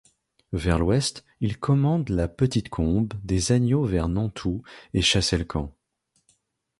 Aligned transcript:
Vers 0.53 0.79
l'ouest, 0.79 1.23
il 1.41 1.59
commande 1.59 2.09
la 2.09 2.27
petite 2.27 2.69
combe 2.69 3.13
des 3.23 3.51
Agneux 3.51 3.85
vers 3.85 4.07
Nantoux 4.07 4.63
et 4.95 5.01
Chassey-le-Camp. 5.03 5.75